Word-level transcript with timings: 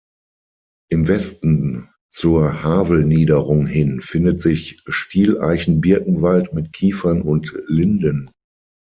Im 0.89 1.07
Westen 1.07 1.87
zur 2.11 2.63
Havelniederung 2.63 3.67
hin 3.67 4.01
findet 4.01 4.41
sich 4.41 4.81
Stieleichen-Birkenwald 4.87 6.55
mit 6.55 6.73
Kiefern 6.73 7.21
und 7.21 7.53
Linden. 7.67 8.31